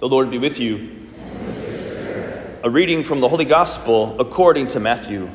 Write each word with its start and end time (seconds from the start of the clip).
The 0.00 0.08
Lord 0.08 0.30
be 0.30 0.38
with 0.38 0.60
you. 0.60 1.08
A 2.62 2.70
reading 2.70 3.02
from 3.02 3.18
the 3.18 3.28
Holy 3.28 3.44
Gospel 3.44 4.20
according 4.20 4.68
to 4.68 4.78
Matthew. 4.78 5.28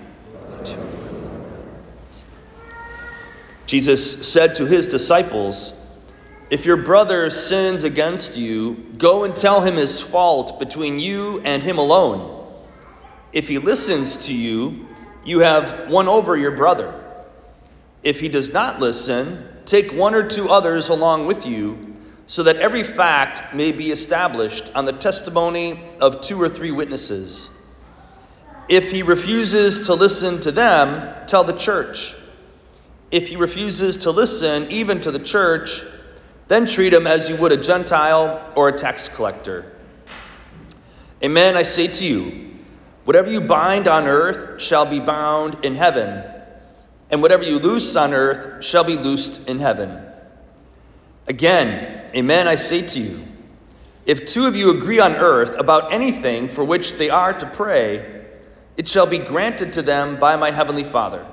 Jesus 3.66 4.26
said 4.26 4.56
to 4.56 4.66
his 4.66 4.88
disciples, 4.88 5.78
If 6.50 6.66
your 6.66 6.78
brother 6.78 7.30
sins 7.30 7.84
against 7.84 8.38
you, 8.38 8.76
go 8.98 9.26
and 9.26 9.36
tell 9.36 9.60
him 9.60 9.76
his 9.76 10.00
fault 10.00 10.58
between 10.60 10.98
you 10.98 11.42
and 11.42 11.62
him 11.62 11.78
alone. 11.78 12.50
If 13.34 13.50
he 13.50 13.60
listens 13.60 14.16
to 14.28 14.34
you, 14.34 14.88
you 15.26 15.40
have 15.40 15.90
won 15.90 16.08
over 16.08 16.38
your 16.38 16.52
brother. 16.52 17.04
If 18.02 18.22
he 18.22 18.30
does 18.30 18.54
not 18.54 18.80
listen, 18.80 19.46
take 19.66 19.92
one 19.92 20.16
or 20.16 20.26
two 20.26 20.48
others 20.48 20.88
along 20.88 21.28
with 21.28 21.46
you 21.46 21.93
so 22.28 22.44
that 22.44 22.56
every 22.58 22.84
fact 22.84 23.54
may 23.54 23.72
be 23.72 23.92
established 23.92 24.72
on 24.76 24.86
the 24.86 24.94
testimony 24.94 25.80
of 26.00 26.22
two 26.22 26.42
or 26.42 26.48
three 26.48 26.72
witnesses. 26.72 27.50
If 28.70 28.92
he 28.92 29.04
refuses 29.04 29.86
to 29.88 29.94
listen 29.94 30.40
to 30.42 30.52
them, 30.52 31.26
tell 31.28 31.44
the 31.44 31.58
church. 31.58 32.16
If 33.12 33.28
he 33.28 33.36
refuses 33.36 33.98
to 33.98 34.12
listen 34.12 34.70
even 34.72 35.02
to 35.02 35.12
the 35.12 35.20
church, 35.20 35.82
then 36.48 36.66
treat 36.66 36.94
him 36.94 37.06
as 37.06 37.30
you 37.30 37.36
would 37.38 37.52
a 37.52 37.58
Gentile 37.58 38.52
or 38.56 38.70
a 38.70 38.72
tax 38.72 39.08
collector. 39.08 39.74
Amen, 41.24 41.56
I 41.56 41.64
say 41.64 41.88
to 41.88 42.06
you, 42.06 42.56
whatever 43.06 43.30
you 43.30 43.42
bind 43.42 43.88
on 43.88 44.08
earth 44.08 44.62
shall 44.62 44.86
be 44.86 45.00
bound 45.00 45.64
in 45.66 45.76
heaven, 45.76 46.24
and 47.12 47.22
whatever 47.22 47.44
you 47.44 47.60
loose 47.60 47.96
on 47.96 48.14
earth 48.14 48.64
shall 48.64 48.84
be 48.84 48.96
loosed 48.96 49.48
in 49.48 49.60
heaven. 49.60 50.06
Again, 51.28 52.03
amen, 52.16 52.48
I 52.48 52.56
say 52.56 52.82
to 52.88 53.00
you, 53.00 53.26
if 54.06 54.26
two 54.26 54.46
of 54.46 54.56
you 54.56 54.72
agree 54.72 55.00
on 55.00 55.16
earth 55.16 55.56
about 55.58 55.94
anything 55.94 56.50
for 56.50 56.64
which 56.64 56.94
they 56.96 57.10
are 57.10 57.34
to 57.34 57.46
pray, 57.46 58.26
it 58.76 58.88
shall 58.88 59.06
be 59.06 59.20
granted 59.20 59.74
to 59.74 59.82
them 59.82 60.20
by 60.20 60.36
my 60.36 60.52
heavenly 60.52 60.84
Father. 60.84 61.26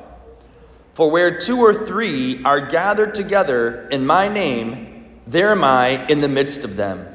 For 0.94 1.10
where 1.10 1.38
two 1.38 1.58
or 1.58 1.86
three 1.86 2.42
are 2.44 2.60
gathered 2.60 3.14
together 3.14 3.88
in 3.88 4.06
my 4.06 4.28
name, 4.28 5.20
there 5.26 5.50
am 5.50 5.64
I 5.64 6.06
in 6.06 6.20
the 6.20 6.28
midst 6.28 6.64
of 6.64 6.76
them. 6.76 7.06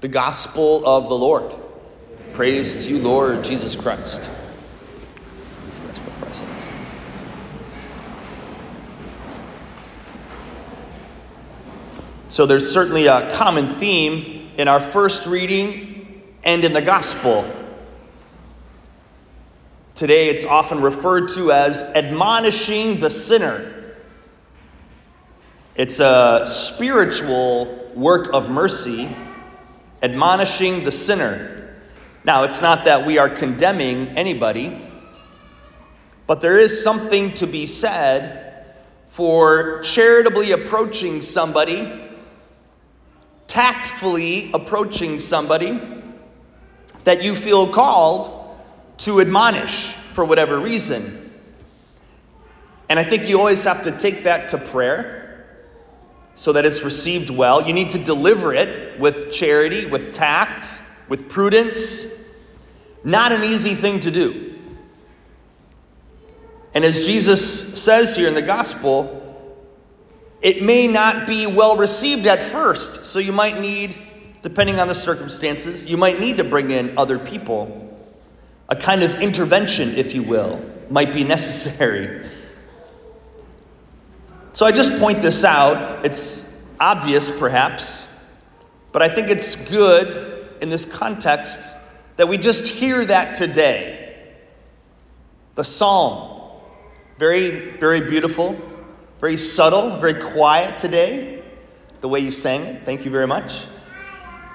The 0.00 0.08
Gospel 0.08 0.84
of 0.86 1.08
the 1.08 1.14
Lord. 1.14 1.54
Praise 2.32 2.86
to 2.86 2.90
you, 2.90 2.98
Lord 2.98 3.44
Jesus 3.44 3.74
Christ. 3.74 4.28
So 12.38 12.46
there's 12.46 12.70
certainly 12.70 13.08
a 13.08 13.28
common 13.32 13.66
theme 13.66 14.48
in 14.56 14.68
our 14.68 14.78
first 14.78 15.26
reading 15.26 16.22
and 16.44 16.64
in 16.64 16.72
the 16.72 16.80
gospel. 16.80 17.44
Today 19.96 20.28
it's 20.28 20.44
often 20.44 20.80
referred 20.80 21.26
to 21.30 21.50
as 21.50 21.82
admonishing 21.82 23.00
the 23.00 23.10
sinner. 23.10 23.96
It's 25.74 25.98
a 25.98 26.44
spiritual 26.46 27.90
work 27.96 28.32
of 28.32 28.48
mercy, 28.48 29.08
admonishing 30.04 30.84
the 30.84 30.92
sinner. 30.92 31.80
Now, 32.22 32.44
it's 32.44 32.60
not 32.60 32.84
that 32.84 33.04
we 33.04 33.18
are 33.18 33.28
condemning 33.28 34.16
anybody, 34.16 34.80
but 36.28 36.40
there 36.40 36.56
is 36.56 36.84
something 36.84 37.34
to 37.34 37.48
be 37.48 37.66
said 37.66 38.76
for 39.08 39.82
charitably 39.82 40.52
approaching 40.52 41.20
somebody 41.20 42.04
tactfully 43.48 44.50
approaching 44.54 45.18
somebody 45.18 45.80
that 47.04 47.22
you 47.22 47.34
feel 47.34 47.72
called 47.72 48.56
to 48.98 49.20
admonish 49.20 49.94
for 50.12 50.24
whatever 50.24 50.60
reason. 50.60 51.32
And 52.88 52.98
I 52.98 53.04
think 53.04 53.28
you 53.28 53.38
always 53.38 53.64
have 53.64 53.82
to 53.82 53.92
take 53.92 54.24
that 54.24 54.50
to 54.50 54.58
prayer 54.58 55.46
so 56.34 56.52
that 56.52 56.64
it's 56.64 56.82
received 56.82 57.30
well. 57.30 57.66
You 57.66 57.72
need 57.72 57.88
to 57.90 57.98
deliver 57.98 58.54
it 58.54 59.00
with 59.00 59.32
charity, 59.32 59.86
with 59.86 60.12
tact, 60.12 60.68
with 61.08 61.28
prudence. 61.28 62.24
Not 63.02 63.32
an 63.32 63.42
easy 63.42 63.74
thing 63.74 64.00
to 64.00 64.10
do. 64.10 64.58
And 66.74 66.84
as 66.84 67.04
Jesus 67.04 67.82
says 67.82 68.14
here 68.14 68.28
in 68.28 68.34
the 68.34 68.42
gospel, 68.42 69.27
it 70.40 70.62
may 70.62 70.86
not 70.86 71.26
be 71.26 71.46
well 71.46 71.76
received 71.76 72.26
at 72.26 72.40
first, 72.40 73.04
so 73.04 73.18
you 73.18 73.32
might 73.32 73.60
need, 73.60 74.00
depending 74.42 74.78
on 74.78 74.86
the 74.86 74.94
circumstances, 74.94 75.86
you 75.86 75.96
might 75.96 76.20
need 76.20 76.36
to 76.38 76.44
bring 76.44 76.70
in 76.70 76.96
other 76.96 77.18
people. 77.18 77.84
A 78.68 78.76
kind 78.76 79.02
of 79.02 79.20
intervention, 79.20 79.94
if 79.96 80.14
you 80.14 80.22
will, 80.22 80.62
might 80.90 81.12
be 81.12 81.24
necessary. 81.24 82.26
So 84.52 84.66
I 84.66 84.72
just 84.72 84.98
point 84.98 85.22
this 85.22 85.44
out. 85.44 86.04
It's 86.04 86.64
obvious, 86.78 87.30
perhaps, 87.30 88.24
but 88.92 89.02
I 89.02 89.08
think 89.08 89.28
it's 89.28 89.56
good 89.68 90.50
in 90.60 90.68
this 90.68 90.84
context 90.84 91.72
that 92.16 92.28
we 92.28 92.38
just 92.38 92.66
hear 92.66 93.04
that 93.06 93.34
today. 93.34 94.26
The 95.54 95.64
psalm, 95.64 96.52
very, 97.18 97.76
very 97.78 98.00
beautiful. 98.00 98.56
Very 99.20 99.36
subtle, 99.36 99.98
very 99.98 100.14
quiet 100.14 100.78
today, 100.78 101.42
the 102.00 102.08
way 102.08 102.20
you 102.20 102.30
sang 102.30 102.62
it. 102.64 102.84
Thank 102.84 103.04
you 103.04 103.10
very 103.10 103.26
much. 103.26 103.66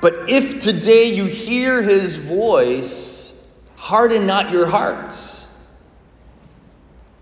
But 0.01 0.29
if 0.29 0.59
today 0.59 1.05
you 1.13 1.25
hear 1.25 1.81
his 1.81 2.15
voice, 2.15 3.45
harden 3.75 4.25
not 4.25 4.51
your 4.51 4.65
hearts. 4.65 5.41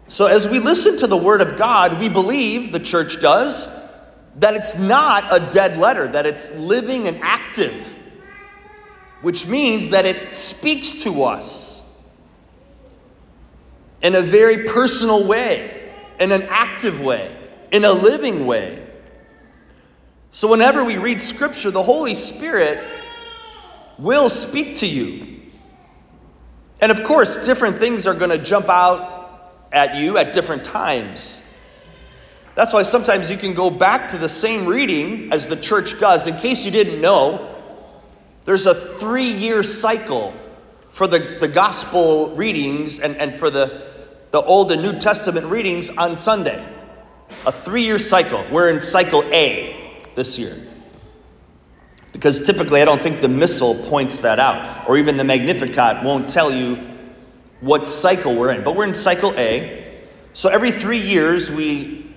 So, 0.08 0.28
as 0.28 0.48
we 0.48 0.60
listen 0.60 0.98
to 0.98 1.08
the 1.08 1.18
word 1.18 1.42
of 1.42 1.58
God, 1.58 2.00
we 2.00 2.10
believe, 2.10 2.72
the 2.72 2.80
church 2.80 3.22
does, 3.22 3.68
that 4.36 4.54
it's 4.56 4.78
not 4.78 5.26
a 5.34 5.50
dead 5.50 5.78
letter, 5.78 6.08
that 6.10 6.26
it's 6.26 6.54
living 6.56 7.08
and 7.08 7.18
active, 7.22 7.96
which 9.22 9.48
means 9.48 9.90
that 9.90 10.06
it 10.06 10.34
speaks 10.34 11.04
to 11.04 11.24
us 11.24 11.90
in 14.02 14.16
a 14.16 14.22
very 14.22 14.66
personal 14.66 15.26
way 15.26 15.81
in 16.22 16.32
an 16.32 16.44
active 16.44 17.02
way, 17.02 17.36
in 17.72 17.84
a 17.84 17.92
living 17.92 18.46
way. 18.46 18.88
So, 20.30 20.48
whenever 20.48 20.84
we 20.84 20.98
read 20.98 21.20
Scripture, 21.20 21.72
the 21.72 21.84
Holy 21.84 22.14
Spirit 22.14 22.82
will 23.98 24.30
speak 24.30 24.78
to 24.78 24.88
you. 24.88 25.42
And 26.80 26.92
of 26.92 27.04
course, 27.04 27.46
different 27.46 27.80
things 27.80 28.08
are 28.08 28.14
going 28.14 28.30
to 28.30 28.38
jump 28.38 28.70
out 28.70 29.52
at 29.72 29.96
you 29.96 30.18
at 30.18 30.32
different 30.32 30.64
times. 30.64 31.42
That's 32.54 32.72
why 32.72 32.84
sometimes 32.84 33.32
you 33.32 33.38
can 33.38 33.54
go 33.54 33.70
back 33.70 34.08
to 34.10 34.18
the 34.18 34.30
same 34.30 34.66
reading 34.66 35.34
as 35.34 35.48
the 35.48 35.56
church 35.56 36.00
does. 36.00 36.28
In 36.28 36.36
case 36.38 36.64
you 36.66 36.72
didn't 36.72 37.02
know, 37.02 37.58
there's 38.46 38.68
a 38.68 38.76
three 38.76 39.32
year 39.32 39.64
cycle 39.64 40.34
for 40.90 41.08
the, 41.08 41.38
the 41.40 41.48
gospel 41.48 42.36
readings 42.36 43.00
and, 43.00 43.16
and 43.18 43.36
for 43.36 43.50
the 43.50 43.91
the 44.32 44.42
Old 44.42 44.72
and 44.72 44.82
New 44.82 44.98
Testament 44.98 45.46
readings 45.48 45.90
on 45.90 46.18
Sunday. 46.18 46.66
A 47.46 47.52
three 47.52 47.84
year 47.84 48.00
cycle. 48.00 48.44
We're 48.52 48.70
in 48.70 48.82
cycle 48.82 49.24
A 49.34 50.06
this 50.16 50.40
year. 50.40 50.58
Because 52.12 52.46
typically, 52.46 52.82
I 52.82 52.86
don't 52.86 53.02
think 53.02 53.22
the 53.22 53.30
Missal 53.30 53.76
points 53.90 54.22
that 54.22 54.40
out, 54.40 54.88
or 54.88 54.98
even 54.98 55.16
the 55.16 55.24
Magnificat 55.24 56.04
won't 56.04 56.30
tell 56.30 56.52
you 56.52 56.78
what 57.62 57.88
cycle 57.88 58.36
we're 58.36 58.52
in. 58.52 58.64
But 58.64 58.76
we're 58.76 58.86
in 58.86 58.94
cycle 58.94 59.34
A. 59.38 60.02
So 60.34 60.50
every 60.50 60.72
three 60.72 61.00
years, 61.00 61.50
we 61.50 62.14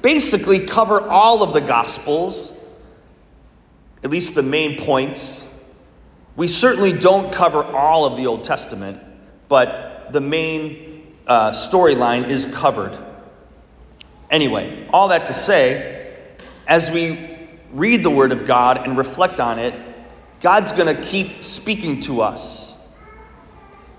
basically 0.00 0.66
cover 0.66 1.00
all 1.02 1.42
of 1.42 1.52
the 1.52 1.60
Gospels, 1.60 2.58
at 4.02 4.10
least 4.10 4.34
the 4.34 4.42
main 4.42 4.78
points. 4.78 5.44
We 6.36 6.48
certainly 6.48 6.92
don't 6.92 7.32
cover 7.32 7.64
all 7.64 8.06
of 8.06 8.16
the 8.16 8.26
Old 8.26 8.44
Testament, 8.44 9.02
but 9.48 10.12
the 10.12 10.20
main 10.20 10.87
uh, 11.28 11.52
storyline 11.52 12.28
is 12.28 12.46
covered. 12.46 12.98
Anyway, 14.30 14.86
all 14.92 15.08
that 15.08 15.26
to 15.26 15.34
say, 15.34 16.16
as 16.66 16.90
we 16.90 17.38
read 17.72 18.02
the 18.02 18.10
Word 18.10 18.32
of 18.32 18.46
God 18.46 18.86
and 18.86 18.96
reflect 18.96 19.40
on 19.40 19.58
it, 19.58 19.74
God's 20.40 20.72
going 20.72 20.94
to 20.94 21.02
keep 21.02 21.42
speaking 21.42 22.00
to 22.00 22.20
us. 22.20 22.74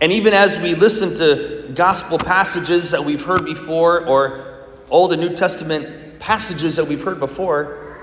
And 0.01 0.11
even 0.11 0.33
as 0.33 0.57
we 0.59 0.75
listen 0.75 1.15
to 1.15 1.71
gospel 1.75 2.17
passages 2.17 2.91
that 2.91 3.03
we've 3.03 3.23
heard 3.23 3.45
before, 3.45 4.05
or 4.05 4.65
Old 4.89 5.13
and 5.13 5.21
New 5.21 5.35
Testament 5.35 6.19
passages 6.19 6.75
that 6.77 6.85
we've 6.85 7.03
heard 7.03 7.19
before, 7.19 7.97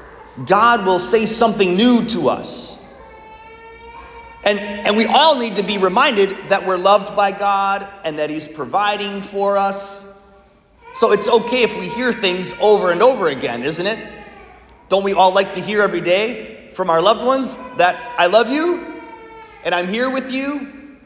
God 0.45 0.85
will 0.85 0.99
say 0.99 1.25
something 1.25 1.75
new 1.77 2.05
to 2.07 2.29
us. 2.29 2.85
And, 4.47 4.59
and 4.59 4.97
we 4.97 5.05
all 5.05 5.39
need 5.39 5.57
to 5.57 5.63
be 5.63 5.77
reminded 5.77 6.31
that 6.49 6.67
we're 6.67 6.79
loved 6.79 7.15
by 7.15 7.33
God 7.33 7.87
and 8.05 8.19
that 8.19 8.31
He's 8.31 8.47
providing 8.47 9.21
for 9.21 9.59
us. 9.59 10.11
So 10.95 11.13
it's 11.13 11.29
okay 11.29 11.63
if 11.63 11.77
we 11.77 11.89
hear 11.89 12.13
things 12.13 12.55
over 12.61 12.93
and 12.93 13.03
over 13.03 13.29
again, 13.29 13.63
isn't 13.63 13.87
it? 13.87 13.99
Don't 14.89 15.05
we 15.05 15.13
all 15.13 15.35
like 15.35 15.53
to 15.55 15.61
hear 15.61 15.83
every 15.83 16.01
day? 16.01 16.57
from 16.77 16.91
our 16.91 17.01
loved 17.01 17.25
ones 17.25 17.57
that 17.79 18.15
I 18.19 18.27
love 18.27 18.51
you 18.51 19.01
and 19.65 19.75
I'm 19.75 19.89
here 19.89 20.11
with 20.11 20.31
you, 20.31 20.99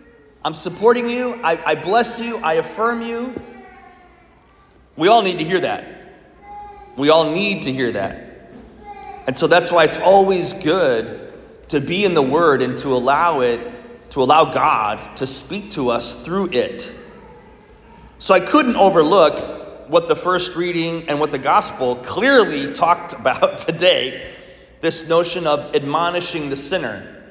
I'm 0.44 0.52
supporting 0.52 1.08
you, 1.08 1.34
I, 1.44 1.62
I 1.64 1.74
bless 1.76 2.18
you, 2.18 2.38
I 2.38 2.54
affirm 2.54 3.02
you. 3.02 3.40
We 4.96 5.06
all 5.06 5.22
need 5.22 5.38
to 5.38 5.44
hear 5.44 5.60
that. 5.60 6.16
We 6.96 7.08
all 7.08 7.30
need 7.32 7.62
to 7.62 7.72
hear 7.72 7.92
that. 7.92 8.50
And 9.28 9.38
so 9.38 9.46
that's 9.46 9.70
why 9.70 9.84
it's 9.84 9.96
always 9.96 10.52
good 10.54 11.29
to 11.70 11.80
be 11.80 12.04
in 12.04 12.14
the 12.14 12.22
Word 12.22 12.62
and 12.62 12.76
to 12.78 12.88
allow 12.88 13.40
it, 13.40 14.10
to 14.10 14.22
allow 14.22 14.52
God 14.52 15.16
to 15.16 15.26
speak 15.26 15.70
to 15.70 15.90
us 15.90 16.24
through 16.24 16.50
it. 16.50 16.92
So 18.18 18.34
I 18.34 18.40
couldn't 18.40 18.74
overlook 18.74 19.88
what 19.88 20.08
the 20.08 20.16
first 20.16 20.56
reading 20.56 21.08
and 21.08 21.20
what 21.20 21.30
the 21.30 21.38
gospel 21.38 21.94
clearly 21.96 22.72
talked 22.74 23.12
about 23.12 23.58
today 23.58 24.34
this 24.80 25.08
notion 25.08 25.46
of 25.46 25.76
admonishing 25.76 26.50
the 26.50 26.56
sinner. 26.56 27.22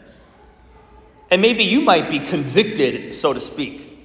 And 1.31 1.41
maybe 1.41 1.65
you 1.65 1.81
might 1.81 2.09
be 2.09 2.19
convicted, 2.19 3.13
so 3.13 3.33
to 3.33 3.41
speak, 3.41 3.99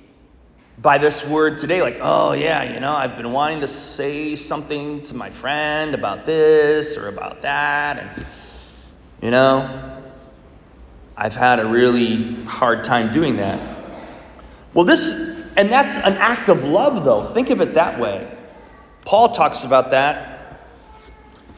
by 0.78 0.98
this 0.98 1.26
word 1.28 1.58
today. 1.58 1.80
Like, 1.80 1.98
oh, 2.00 2.32
yeah, 2.32 2.74
you 2.74 2.80
know, 2.80 2.92
I've 2.92 3.16
been 3.16 3.32
wanting 3.32 3.60
to 3.60 3.68
say 3.68 4.34
something 4.34 5.02
to 5.04 5.14
my 5.14 5.30
friend 5.30 5.94
about 5.94 6.26
this 6.26 6.96
or 6.96 7.08
about 7.08 7.42
that. 7.42 7.98
And, 7.98 8.26
you 9.22 9.30
know, 9.30 9.93
I've 11.16 11.34
had 11.34 11.60
a 11.60 11.66
really 11.66 12.44
hard 12.44 12.84
time 12.84 13.12
doing 13.12 13.36
that. 13.36 13.60
Well, 14.72 14.84
this, 14.84 15.52
and 15.56 15.70
that's 15.72 15.96
an 15.96 16.16
act 16.18 16.48
of 16.48 16.64
love, 16.64 17.04
though. 17.04 17.24
Think 17.32 17.50
of 17.50 17.60
it 17.60 17.74
that 17.74 17.98
way. 18.00 18.30
Paul 19.04 19.30
talks 19.30 19.64
about 19.64 19.90
that 19.90 20.60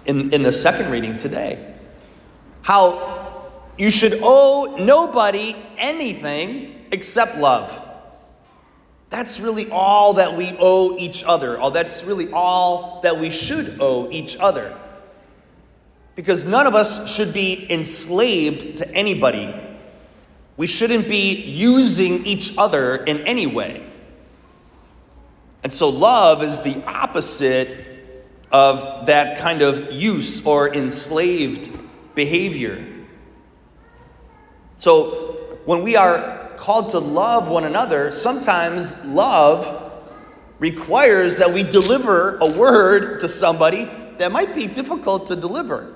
in, 0.04 0.32
in 0.32 0.42
the 0.42 0.52
second 0.52 0.90
reading 0.90 1.16
today 1.16 1.74
how 2.66 3.52
you 3.78 3.92
should 3.92 4.18
owe 4.22 4.76
nobody 4.76 5.54
anything 5.78 6.84
except 6.90 7.36
love. 7.36 7.80
That's 9.08 9.38
really 9.38 9.70
all 9.70 10.14
that 10.14 10.36
we 10.36 10.52
owe 10.58 10.98
each 10.98 11.22
other. 11.22 11.60
Oh, 11.60 11.70
that's 11.70 12.02
really 12.02 12.32
all 12.32 13.00
that 13.02 13.20
we 13.20 13.30
should 13.30 13.80
owe 13.80 14.10
each 14.10 14.36
other. 14.38 14.76
Because 16.16 16.44
none 16.44 16.66
of 16.66 16.74
us 16.74 17.08
should 17.14 17.32
be 17.32 17.70
enslaved 17.70 18.78
to 18.78 18.90
anybody. 18.92 19.54
We 20.56 20.66
shouldn't 20.66 21.08
be 21.08 21.34
using 21.34 22.24
each 22.26 22.56
other 22.58 22.96
in 23.04 23.20
any 23.20 23.46
way. 23.46 23.86
And 25.62 25.72
so, 25.72 25.88
love 25.88 26.42
is 26.42 26.60
the 26.60 26.82
opposite 26.86 27.84
of 28.50 29.06
that 29.06 29.38
kind 29.38 29.62
of 29.62 29.92
use 29.92 30.44
or 30.46 30.72
enslaved 30.72 31.70
behavior. 32.14 32.84
So, 34.76 35.58
when 35.66 35.82
we 35.82 35.96
are 35.96 36.52
called 36.56 36.90
to 36.90 36.98
love 36.98 37.48
one 37.48 37.64
another, 37.64 38.12
sometimes 38.12 39.04
love 39.04 39.92
requires 40.58 41.36
that 41.38 41.52
we 41.52 41.62
deliver 41.62 42.38
a 42.38 42.50
word 42.50 43.20
to 43.20 43.28
somebody 43.28 43.90
that 44.16 44.32
might 44.32 44.54
be 44.54 44.66
difficult 44.66 45.26
to 45.26 45.36
deliver. 45.36 45.95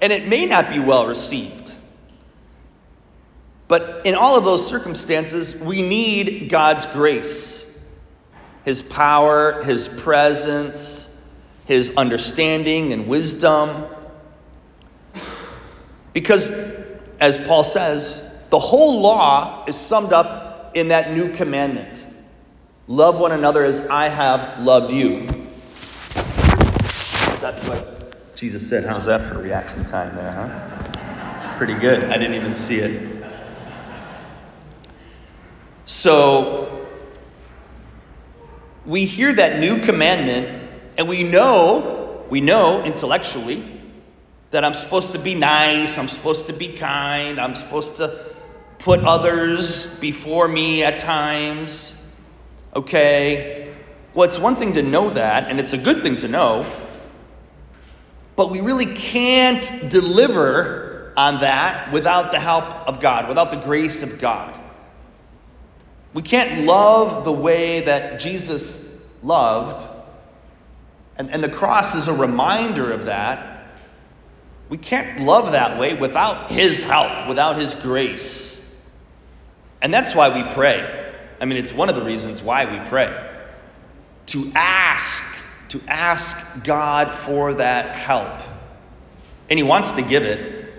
And 0.00 0.12
it 0.12 0.28
may 0.28 0.46
not 0.46 0.68
be 0.68 0.78
well 0.78 1.06
received. 1.06 1.72
But 3.68 4.06
in 4.06 4.14
all 4.14 4.36
of 4.36 4.44
those 4.44 4.66
circumstances, 4.66 5.60
we 5.60 5.82
need 5.82 6.48
God's 6.48 6.86
grace, 6.86 7.80
His 8.64 8.82
power, 8.82 9.62
His 9.64 9.88
presence, 9.88 11.28
His 11.66 11.96
understanding 11.96 12.92
and 12.92 13.08
wisdom. 13.08 13.86
Because, 16.12 16.50
as 17.20 17.36
Paul 17.46 17.64
says, 17.64 18.44
the 18.50 18.58
whole 18.58 19.00
law 19.00 19.64
is 19.66 19.76
summed 19.76 20.12
up 20.12 20.76
in 20.76 20.88
that 20.88 21.12
new 21.12 21.32
commandment 21.32 22.06
love 22.88 23.18
one 23.18 23.32
another 23.32 23.64
as 23.64 23.80
I 23.88 24.08
have 24.08 24.60
loved 24.60 24.92
you. 24.92 25.26
That's 27.40 27.66
what 27.68 28.14
Jesus 28.36 28.68
said. 28.68 28.84
How's 28.84 29.06
that 29.06 29.22
for 29.22 29.38
reaction 29.38 29.86
time 29.86 30.14
there, 30.14 30.30
huh? 30.30 31.56
Pretty 31.56 31.72
good. 31.72 32.04
I 32.04 32.18
didn't 32.18 32.34
even 32.34 32.54
see 32.54 32.80
it. 32.80 33.24
So, 35.86 36.86
we 38.84 39.06
hear 39.06 39.32
that 39.32 39.58
new 39.58 39.80
commandment, 39.80 40.70
and 40.98 41.08
we 41.08 41.22
know, 41.22 42.26
we 42.28 42.42
know 42.42 42.84
intellectually 42.84 43.80
that 44.50 44.66
I'm 44.66 44.74
supposed 44.74 45.12
to 45.12 45.18
be 45.18 45.34
nice, 45.34 45.96
I'm 45.96 46.08
supposed 46.08 46.46
to 46.48 46.52
be 46.52 46.74
kind, 46.74 47.40
I'm 47.40 47.54
supposed 47.54 47.96
to 47.96 48.26
put 48.78 49.00
others 49.00 49.98
before 49.98 50.46
me 50.46 50.82
at 50.82 50.98
times. 50.98 52.12
Okay? 52.74 53.74
Well, 54.12 54.28
it's 54.28 54.38
one 54.38 54.56
thing 54.56 54.74
to 54.74 54.82
know 54.82 55.08
that, 55.08 55.48
and 55.48 55.58
it's 55.58 55.72
a 55.72 55.78
good 55.78 56.02
thing 56.02 56.18
to 56.18 56.28
know, 56.28 56.70
but 58.36 58.50
we 58.50 58.60
really 58.60 58.94
can't 58.94 59.90
deliver 59.90 61.12
on 61.16 61.40
that 61.40 61.90
without 61.92 62.30
the 62.30 62.38
help 62.38 62.64
of 62.86 63.00
God, 63.00 63.28
without 63.28 63.50
the 63.50 63.56
grace 63.56 64.02
of 64.02 64.20
God. 64.20 64.58
We 66.12 66.22
can't 66.22 66.64
love 66.64 67.24
the 67.24 67.32
way 67.32 67.80
that 67.86 68.20
Jesus 68.20 69.02
loved, 69.22 69.84
and, 71.16 71.30
and 71.30 71.42
the 71.42 71.48
cross 71.48 71.94
is 71.94 72.08
a 72.08 72.12
reminder 72.12 72.92
of 72.92 73.06
that. 73.06 73.66
We 74.68 74.76
can't 74.76 75.20
love 75.20 75.52
that 75.52 75.78
way 75.78 75.94
without 75.94 76.50
His 76.50 76.84
help, 76.84 77.28
without 77.28 77.56
His 77.58 77.72
grace. 77.74 78.80
And 79.80 79.92
that's 79.92 80.14
why 80.14 80.34
we 80.34 80.54
pray. 80.54 81.12
I 81.40 81.44
mean, 81.44 81.58
it's 81.58 81.72
one 81.72 81.88
of 81.88 81.96
the 81.96 82.02
reasons 82.02 82.42
why 82.42 82.64
we 82.64 82.88
pray. 82.88 83.30
To 84.26 84.52
ask, 84.54 85.35
to 85.68 85.80
ask 85.88 86.64
God 86.64 87.12
for 87.24 87.54
that 87.54 87.94
help. 87.96 88.40
And 89.50 89.58
He 89.58 89.62
wants 89.62 89.92
to 89.92 90.02
give 90.02 90.22
it. 90.22 90.72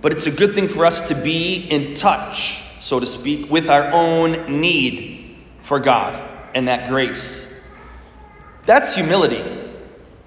But 0.00 0.12
it's 0.12 0.26
a 0.26 0.30
good 0.30 0.54
thing 0.54 0.68
for 0.68 0.84
us 0.84 1.08
to 1.08 1.14
be 1.14 1.68
in 1.70 1.94
touch, 1.94 2.62
so 2.80 2.98
to 2.98 3.06
speak, 3.06 3.50
with 3.50 3.68
our 3.68 3.92
own 3.92 4.60
need 4.60 5.36
for 5.62 5.78
God 5.78 6.20
and 6.54 6.66
that 6.68 6.88
grace. 6.88 7.60
That's 8.66 8.94
humility. 8.94 9.44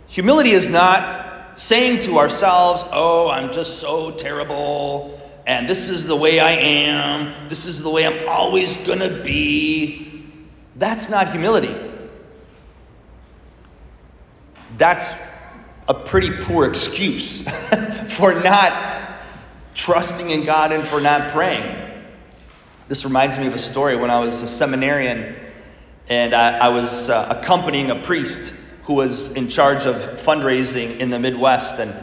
Humility 0.07 0.51
is 0.51 0.69
not 0.69 1.59
saying 1.59 2.01
to 2.03 2.19
ourselves, 2.19 2.83
oh, 2.91 3.29
I'm 3.29 3.51
just 3.51 3.79
so 3.79 4.11
terrible, 4.11 5.21
and 5.47 5.69
this 5.69 5.90
is 5.90 6.06
the 6.06 6.16
way 6.16 6.40
I 6.40 6.51
am, 6.51 7.49
this 7.49 7.66
is 7.66 7.81
the 7.81 7.90
way 7.90 8.06
I'm 8.06 8.28
always 8.28 8.81
to 8.85 9.21
be. 9.23 10.23
That's 10.75 11.09
not 11.09 11.31
humility. 11.31 11.75
That's 14.77 15.13
a 15.87 15.94
pretty 15.94 16.31
poor 16.44 16.67
excuse 16.67 17.47
for 18.09 18.33
not 18.41 19.21
trusting 19.73 20.29
in 20.29 20.45
God 20.45 20.71
and 20.71 20.83
for 20.87 20.99
not 20.99 21.31
praying. 21.31 21.81
This 22.87 23.05
reminds 23.05 23.37
me 23.37 23.47
of 23.47 23.53
a 23.53 23.59
story 23.59 23.95
when 23.95 24.09
I 24.09 24.19
was 24.19 24.41
a 24.41 24.47
seminarian 24.47 25.35
and 26.07 26.33
I, 26.33 26.57
I 26.57 26.69
was 26.69 27.09
uh, 27.09 27.35
accompanying 27.37 27.89
a 27.91 27.95
priest 27.95 28.53
who 28.83 28.94
was 28.94 29.35
in 29.35 29.49
charge 29.49 29.85
of 29.85 29.95
fundraising 30.19 30.99
in 30.99 31.09
the 31.09 31.17
Midwest. 31.17 31.79
And 31.79 31.94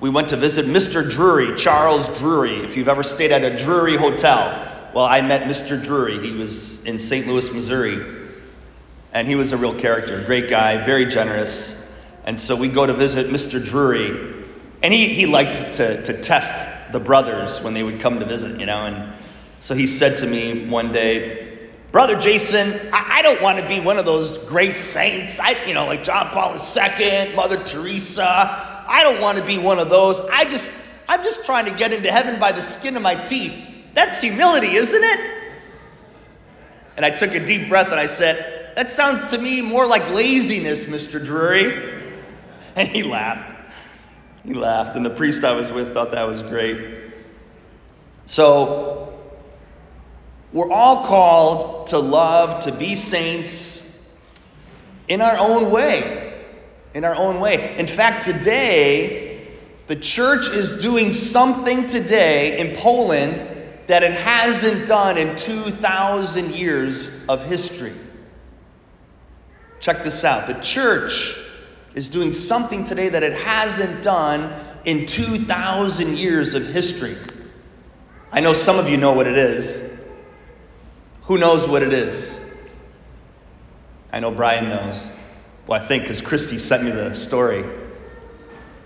we 0.00 0.08
went 0.08 0.28
to 0.30 0.36
visit 0.36 0.64
Mr. 0.64 1.08
Drury, 1.08 1.54
Charles 1.56 2.08
Drury. 2.18 2.56
If 2.56 2.76
you've 2.76 2.88
ever 2.88 3.02
stayed 3.02 3.32
at 3.32 3.42
a 3.42 3.62
Drury 3.62 3.96
hotel, 3.96 4.66
well, 4.94 5.04
I 5.04 5.20
met 5.20 5.42
Mr. 5.42 5.82
Drury. 5.82 6.18
He 6.20 6.32
was 6.32 6.84
in 6.84 6.98
St. 6.98 7.26
Louis, 7.26 7.52
Missouri. 7.52 8.28
And 9.12 9.28
he 9.28 9.34
was 9.34 9.52
a 9.52 9.56
real 9.56 9.74
character, 9.74 10.22
great 10.24 10.48
guy, 10.48 10.82
very 10.84 11.04
generous. 11.04 11.79
And 12.30 12.38
so 12.38 12.54
we 12.54 12.68
go 12.68 12.86
to 12.86 12.94
visit 12.94 13.26
Mr. 13.26 13.60
Drury. 13.60 14.46
And 14.84 14.94
he, 14.94 15.08
he 15.08 15.26
liked 15.26 15.74
to, 15.74 16.00
to 16.04 16.22
test 16.22 16.92
the 16.92 17.00
brothers 17.00 17.60
when 17.60 17.74
they 17.74 17.82
would 17.82 17.98
come 17.98 18.20
to 18.20 18.24
visit, 18.24 18.60
you 18.60 18.66
know. 18.66 18.86
And 18.86 19.20
so 19.60 19.74
he 19.74 19.84
said 19.88 20.16
to 20.18 20.28
me 20.28 20.68
one 20.68 20.92
day, 20.92 21.70
Brother 21.90 22.16
Jason, 22.20 22.70
I, 22.92 23.18
I 23.18 23.22
don't 23.22 23.42
want 23.42 23.58
to 23.58 23.66
be 23.66 23.80
one 23.80 23.98
of 23.98 24.04
those 24.04 24.38
great 24.44 24.78
saints, 24.78 25.40
I, 25.40 25.60
you 25.64 25.74
know, 25.74 25.86
like 25.86 26.04
John 26.04 26.28
Paul 26.28 26.54
II, 26.54 27.34
Mother 27.34 27.60
Teresa. 27.64 28.84
I 28.86 29.00
don't 29.02 29.20
want 29.20 29.36
to 29.38 29.44
be 29.44 29.58
one 29.58 29.80
of 29.80 29.90
those. 29.90 30.20
I 30.30 30.44
just, 30.44 30.70
I'm 31.08 31.24
just 31.24 31.44
trying 31.44 31.64
to 31.64 31.72
get 31.72 31.92
into 31.92 32.12
heaven 32.12 32.38
by 32.38 32.52
the 32.52 32.62
skin 32.62 32.94
of 32.94 33.02
my 33.02 33.16
teeth. 33.16 33.54
That's 33.92 34.20
humility, 34.20 34.76
isn't 34.76 35.02
it? 35.02 35.52
And 36.96 37.04
I 37.04 37.10
took 37.10 37.34
a 37.34 37.44
deep 37.44 37.68
breath 37.68 37.88
and 37.88 37.98
I 37.98 38.06
said, 38.06 38.76
That 38.76 38.88
sounds 38.88 39.24
to 39.32 39.38
me 39.38 39.60
more 39.62 39.84
like 39.84 40.08
laziness, 40.10 40.84
Mr. 40.84 41.20
Drury. 41.20 41.98
And 42.80 42.88
he 42.96 43.02
laughed. 43.02 43.56
He 44.42 44.54
laughed, 44.54 44.96
and 44.96 45.04
the 45.04 45.10
priest 45.10 45.44
I 45.44 45.52
was 45.52 45.70
with 45.70 45.92
thought 45.92 46.12
that 46.12 46.26
was 46.26 46.40
great. 46.40 47.12
So, 48.24 49.18
we're 50.54 50.70
all 50.70 51.04
called 51.06 51.88
to 51.88 51.98
love, 51.98 52.64
to 52.64 52.72
be 52.72 52.96
saints 52.96 54.10
in 55.08 55.20
our 55.20 55.36
own 55.36 55.70
way. 55.70 56.42
In 56.94 57.04
our 57.04 57.14
own 57.14 57.38
way. 57.38 57.76
In 57.78 57.86
fact, 57.86 58.24
today, 58.24 59.28
The 59.88 59.96
church 59.96 60.48
is 60.50 60.80
doing 60.80 61.12
something 61.12 61.84
today 61.84 62.58
in 62.60 62.76
Poland 62.76 63.34
that 63.88 64.04
it 64.04 64.12
hasn't 64.12 64.86
done 64.86 65.18
in 65.18 65.34
2,000 65.34 66.54
years 66.54 67.26
of 67.26 67.42
history. 67.42 67.92
Check 69.80 70.04
this 70.04 70.22
out. 70.22 70.46
The 70.46 70.62
church 70.62 71.36
is 71.94 72.08
doing 72.08 72.32
something 72.32 72.84
today 72.84 73.08
that 73.08 73.22
it 73.22 73.34
hasn't 73.34 74.02
done 74.02 74.52
in 74.84 75.06
2,000 75.06 76.16
years 76.16 76.54
of 76.54 76.66
history. 76.66 77.16
I 78.32 78.40
know 78.40 78.52
some 78.52 78.78
of 78.78 78.88
you 78.88 78.96
know 78.96 79.12
what 79.12 79.26
it 79.26 79.36
is. 79.36 79.98
Who 81.22 81.38
knows 81.38 81.66
what 81.66 81.82
it 81.82 81.92
is? 81.92 82.54
I 84.12 84.20
know 84.20 84.30
Brian 84.30 84.68
knows. 84.68 85.14
Well, 85.66 85.80
I 85.80 85.86
think 85.86 86.04
because 86.04 86.20
Christy 86.20 86.58
sent 86.58 86.84
me 86.84 86.90
the 86.90 87.14
story. 87.14 87.64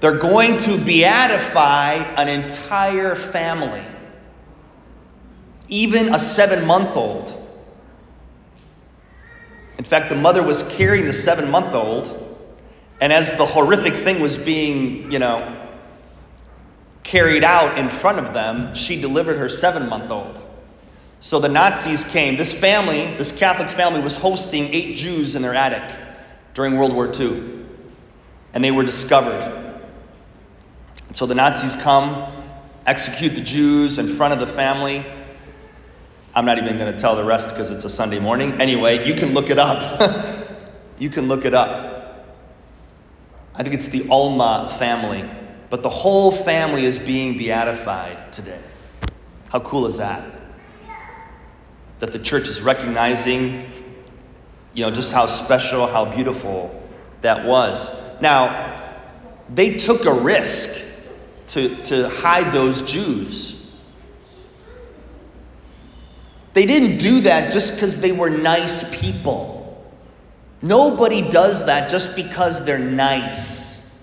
They're 0.00 0.18
going 0.18 0.58
to 0.58 0.70
beatify 0.73 2.04
an 2.18 2.28
entire 2.28 3.16
family, 3.16 3.82
even 5.68 6.14
a 6.14 6.20
seven 6.20 6.66
month 6.66 6.94
old. 6.96 7.40
In 9.78 9.84
fact, 9.84 10.11
the 10.11 10.16
mother 10.16 10.42
was 10.42 10.62
carrying 10.76 11.06
the 11.06 11.14
seven 11.14 11.50
month 11.50 11.75
old, 11.75 12.24
and 13.04 13.12
as 13.12 13.37
the 13.37 13.44
horrific 13.44 13.96
thing 13.96 14.18
was 14.18 14.38
being, 14.38 15.12
you 15.12 15.18
know, 15.18 15.54
carried 17.02 17.44
out 17.44 17.76
in 17.76 17.90
front 17.90 18.18
of 18.18 18.32
them, 18.32 18.75
she 18.75 18.99
delivered 18.99 19.37
her 19.37 19.50
seven 19.50 19.90
month 19.90 20.11
old. 20.11 20.42
So 21.20 21.38
the 21.38 21.50
Nazis 21.50 22.02
came. 22.04 22.38
This 22.38 22.58
family, 22.58 23.14
this 23.18 23.30
Catholic 23.30 23.68
family, 23.68 24.00
was 24.00 24.16
hosting 24.16 24.73
eight 24.73 24.96
Jews 24.96 25.34
in 25.34 25.42
their 25.42 25.54
attic 25.54 25.82
during 26.54 26.78
World 26.78 26.94
War 26.94 27.12
II, 27.14 27.66
and 28.54 28.64
they 28.64 28.70
were 28.70 28.84
discovered. 28.84 29.82
And 31.06 31.14
so 31.14 31.26
the 31.26 31.34
Nazis 31.34 31.75
come, 31.75 32.32
execute 32.87 33.34
the 33.34 33.42
Jews 33.42 33.99
in 33.99 34.16
front 34.16 34.32
of 34.32 34.40
the 34.40 34.46
family. 34.46 35.04
I'm 36.34 36.46
not 36.46 36.56
even 36.56 36.78
going 36.78 36.90
to 36.90 36.99
tell 36.99 37.16
the 37.16 37.25
rest 37.25 37.50
because 37.50 37.68
it's 37.68 37.84
a 37.84 37.90
Sunday 37.90 38.18
morning. 38.18 38.58
Anyway, 38.62 39.06
you 39.06 39.12
can 39.14 39.34
look 39.34 39.50
it 39.50 39.58
up. 39.58 40.49
you 40.99 41.11
can 41.11 41.28
look 41.28 41.44
it 41.44 41.52
up. 41.52 41.93
I 43.54 43.62
think 43.62 43.75
it's 43.75 43.88
the 43.88 44.08
Ulma 44.11 44.75
family. 44.78 45.28
But 45.70 45.82
the 45.82 45.90
whole 45.90 46.30
family 46.30 46.84
is 46.84 46.99
being 46.99 47.38
beatified 47.38 48.32
today. 48.32 48.61
How 49.49 49.61
cool 49.61 49.87
is 49.87 49.99
that? 49.99 50.25
That 52.00 52.12
the 52.12 52.18
church 52.18 52.49
is 52.49 52.61
recognizing, 52.61 53.64
you 54.73 54.84
know, 54.84 54.90
just 54.90 55.12
how 55.12 55.26
special, 55.26 55.87
how 55.87 56.04
beautiful 56.04 56.82
that 57.23 57.44
was. 57.46 58.20
Now, 58.20 58.82
they 59.52 59.76
took 59.76 60.04
a 60.04 60.12
risk 60.12 60.80
to, 61.49 61.75
to 61.84 62.08
hide 62.08 62.52
those 62.52 62.82
Jews. 62.82 63.75
They 66.52 66.66
didn't 66.66 66.99
do 66.99 67.20
that 67.23 67.52
just 67.52 67.75
because 67.75 68.00
they 68.00 68.12
were 68.12 68.30
nice 68.30 69.00
people. 69.00 69.53
Nobody 70.64 71.21
does 71.21 71.66
that 71.66 71.90
just 71.90 72.16
because 72.16 72.64
they're 72.64 72.78
nice. 72.78 74.02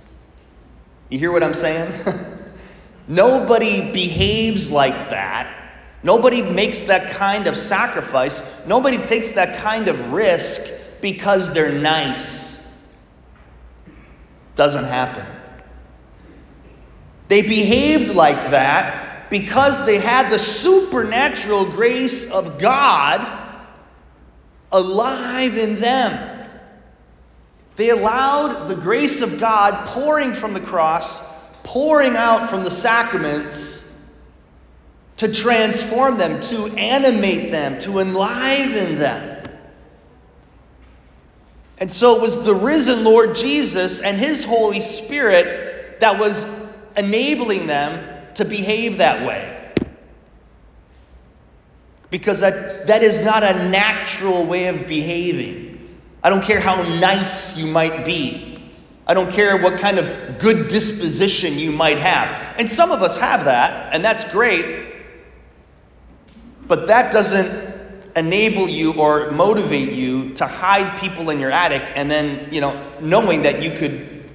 You 1.10 1.18
hear 1.18 1.32
what 1.32 1.42
I'm 1.42 1.56
saying? 1.56 1.92
Nobody 3.08 3.92
behaves 3.92 4.70
like 4.70 4.94
that. 5.10 5.52
Nobody 6.04 6.44
makes 6.44 6.82
that 6.82 7.10
kind 7.10 7.48
of 7.48 7.58
sacrifice. 7.58 8.64
Nobody 8.68 9.00
takes 9.00 9.32
that 9.32 9.58
kind 9.58 9.88
of 9.88 10.14
risk 10.14 11.02
because 11.02 11.52
they're 11.52 11.72
nice. 11.72 12.80
Doesn't 14.56 14.86
happen. 14.86 15.26
They 17.28 17.42
behaved 17.42 18.14
like 18.14 18.52
that 18.52 19.32
because 19.32 19.84
they 19.88 19.98
had 19.98 20.30
the 20.30 20.38
supernatural 20.38 21.72
grace 21.72 22.30
of 22.30 22.60
God 22.60 23.50
alive 24.72 25.58
in 25.58 25.80
them. 25.80 26.31
They 27.82 27.90
allowed 27.90 28.68
the 28.68 28.76
grace 28.76 29.22
of 29.22 29.40
God 29.40 29.88
pouring 29.88 30.36
from 30.36 30.54
the 30.54 30.60
cross, 30.60 31.20
pouring 31.64 32.16
out 32.16 32.48
from 32.48 32.64
the 32.64 32.70
sacraments 32.70 34.08
to 35.18 35.34
transform 35.34 36.20
them, 36.20 36.40
to 36.42 36.68
animate 36.78 37.50
them, 37.50 37.80
to 37.80 37.98
enliven 37.98 39.00
them. 39.00 39.50
And 41.80 41.92
so 41.92 42.18
it 42.18 42.22
was 42.22 42.44
the 42.44 42.54
risen 42.54 43.04
Lord 43.04 43.36
Jesus 43.36 44.00
and 44.00 44.16
his 44.16 44.44
Holy 44.44 44.80
Spirit 44.80 46.02
that 46.02 46.20
was 46.20 46.46
enabling 46.96 47.66
them 47.66 48.32
to 48.36 48.46
behave 48.46 49.00
that 49.00 49.26
way. 49.26 49.74
Because 52.12 52.42
that, 52.42 52.86
that 52.86 53.02
is 53.02 53.22
not 53.22 53.42
a 53.42 53.68
natural 53.70 54.46
way 54.46 54.68
of 54.68 54.88
behaving. 54.88 55.71
I 56.24 56.30
don't 56.30 56.44
care 56.44 56.60
how 56.60 56.82
nice 57.00 57.58
you 57.58 57.68
might 57.68 58.06
be. 58.06 58.64
I 59.08 59.14
don't 59.14 59.32
care 59.32 59.58
what 59.58 59.80
kind 59.80 59.98
of 59.98 60.38
good 60.38 60.68
disposition 60.68 61.58
you 61.58 61.72
might 61.72 61.98
have. 61.98 62.56
And 62.58 62.70
some 62.70 62.92
of 62.92 63.02
us 63.02 63.18
have 63.18 63.46
that, 63.46 63.94
and 63.94 64.06
that's 64.06 64.24
great. 64.32 64.94
But 66.68 66.88
that 66.88 67.12
doesn't 67.12 67.72
enable 68.16 68.70
you 68.70 68.94
or 68.94 69.32
motivate 69.32 69.94
you 69.94 70.34
to 70.36 70.46
hide 70.46 71.00
people 71.00 71.30
in 71.30 71.40
your 71.40 71.52
attic 71.52 71.84
and 71.96 72.12
then, 72.12 72.54
you 72.54 72.62
know, 72.62 72.92
knowing 73.00 73.42
that 73.44 73.62
you 73.62 73.72
could 73.78 74.30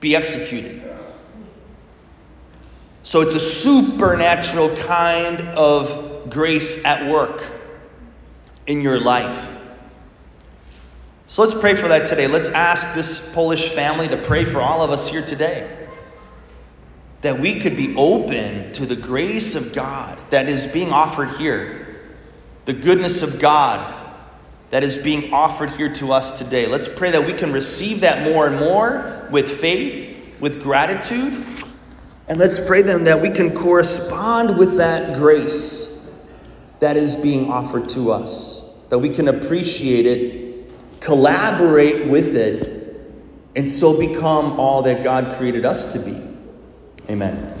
be 0.00 0.14
executed. 0.14 0.82
So 3.02 3.20
it's 3.20 3.34
a 3.34 3.40
supernatural 3.40 4.76
kind 4.76 5.42
of 5.42 6.30
grace 6.30 6.84
at 6.84 7.10
work 7.10 7.44
in 8.66 8.80
your 8.80 9.00
life. 9.00 9.61
So 11.32 11.40
let's 11.40 11.58
pray 11.58 11.74
for 11.74 11.88
that 11.88 12.06
today. 12.06 12.26
Let's 12.26 12.50
ask 12.50 12.94
this 12.94 13.32
Polish 13.32 13.70
family 13.70 14.06
to 14.06 14.18
pray 14.18 14.44
for 14.44 14.60
all 14.60 14.82
of 14.82 14.90
us 14.90 15.08
here 15.08 15.22
today. 15.22 15.88
That 17.22 17.40
we 17.40 17.58
could 17.58 17.74
be 17.74 17.96
open 17.96 18.70
to 18.74 18.84
the 18.84 18.96
grace 18.96 19.54
of 19.54 19.74
God 19.74 20.18
that 20.28 20.46
is 20.46 20.66
being 20.66 20.92
offered 20.92 21.30
here, 21.30 22.10
the 22.66 22.74
goodness 22.74 23.22
of 23.22 23.40
God 23.40 23.98
that 24.68 24.82
is 24.82 24.94
being 24.94 25.32
offered 25.32 25.70
here 25.70 25.90
to 25.94 26.12
us 26.12 26.36
today. 26.36 26.66
Let's 26.66 26.86
pray 26.86 27.10
that 27.12 27.24
we 27.24 27.32
can 27.32 27.50
receive 27.50 28.00
that 28.00 28.30
more 28.30 28.46
and 28.46 28.58
more 28.58 29.26
with 29.30 29.58
faith, 29.58 30.38
with 30.38 30.62
gratitude 30.62 31.46
and 32.28 32.38
let's 32.38 32.60
pray 32.60 32.82
then 32.82 33.04
that 33.04 33.20
we 33.20 33.30
can 33.30 33.54
correspond 33.54 34.58
with 34.58 34.76
that 34.76 35.16
grace 35.16 36.06
that 36.80 36.96
is 36.96 37.16
being 37.16 37.50
offered 37.50 37.88
to 37.90 38.12
us, 38.12 38.76
that 38.90 38.98
we 38.98 39.08
can 39.08 39.28
appreciate 39.28 40.06
it, 40.06 40.41
collaborate 41.02 42.06
with 42.06 42.36
it, 42.36 42.96
and 43.54 43.70
so 43.70 43.98
become 43.98 44.58
all 44.58 44.82
that 44.82 45.02
God 45.02 45.34
created 45.36 45.64
us 45.64 45.92
to 45.92 45.98
be. 45.98 46.20
Amen. 47.10 47.51